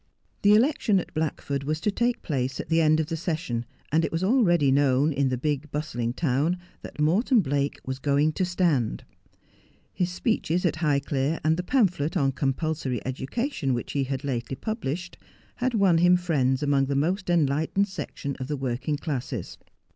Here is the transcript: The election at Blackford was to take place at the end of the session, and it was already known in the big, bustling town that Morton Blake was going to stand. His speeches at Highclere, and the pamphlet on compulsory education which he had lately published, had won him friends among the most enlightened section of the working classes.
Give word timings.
The 0.41 0.55
election 0.55 0.99
at 0.99 1.13
Blackford 1.13 1.63
was 1.63 1.79
to 1.81 1.91
take 1.91 2.23
place 2.23 2.59
at 2.59 2.69
the 2.69 2.81
end 2.81 2.99
of 2.99 3.05
the 3.05 3.15
session, 3.15 3.65
and 3.91 4.03
it 4.03 4.11
was 4.11 4.23
already 4.23 4.71
known 4.71 5.13
in 5.13 5.29
the 5.29 5.37
big, 5.37 5.69
bustling 5.69 6.11
town 6.13 6.57
that 6.81 6.99
Morton 6.99 7.41
Blake 7.41 7.79
was 7.85 7.99
going 7.99 8.31
to 8.31 8.43
stand. 8.43 9.03
His 9.93 10.09
speeches 10.09 10.65
at 10.65 10.77
Highclere, 10.77 11.39
and 11.43 11.55
the 11.55 11.61
pamphlet 11.61 12.17
on 12.17 12.31
compulsory 12.31 12.99
education 13.05 13.75
which 13.75 13.91
he 13.91 14.05
had 14.05 14.23
lately 14.23 14.55
published, 14.55 15.19
had 15.57 15.75
won 15.75 15.99
him 15.99 16.17
friends 16.17 16.63
among 16.63 16.87
the 16.87 16.95
most 16.95 17.29
enlightened 17.29 17.87
section 17.87 18.35
of 18.37 18.47
the 18.47 18.57
working 18.57 18.97
classes. 18.97 19.59